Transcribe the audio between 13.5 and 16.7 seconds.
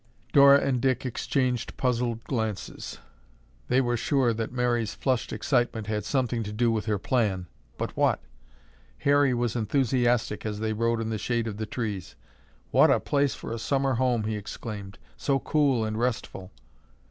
a summer home," he exclaimed, "so cool and restful."